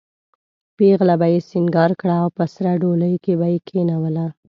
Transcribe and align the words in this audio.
پېغله 0.77 1.15
به 1.19 1.27
یې 1.33 1.39
سینګاره 1.49 1.95
کړه 2.01 2.15
او 2.23 2.29
په 2.37 2.43
سره 2.53 2.71
ډولۍ 2.81 3.13
کې 3.23 3.33
به 3.39 3.47
یې 3.53 3.59
کېنوله. 3.69 4.25